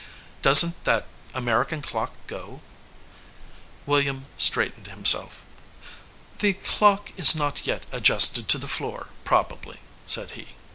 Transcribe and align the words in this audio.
"Doesn 0.41 0.71
t 0.71 0.77
that 0.85 1.05
American 1.31 1.83
clock 1.83 2.13
go?" 2.25 2.61
William 3.85 4.25
straightened 4.35 4.87
himself. 4.87 5.43
"The 6.39 6.53
clock 6.53 7.11
is 7.17 7.35
not 7.35 7.67
yet 7.67 7.85
adjusted 7.91 8.47
to 8.47 8.57
the 8.57 8.67
floor, 8.67 9.09
probably," 9.25 9.79
said 10.07 10.31
he. 10.31 10.55